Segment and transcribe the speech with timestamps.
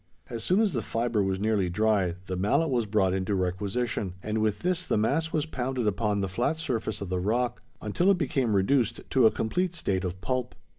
[0.31, 4.39] As soon as the fibre was nearly dry, the mallet was brought into requisition; and
[4.39, 8.17] with this the mass was pounded upon the flat surface of the rock until it
[8.17, 10.55] became reduced to a complete state of "pulp."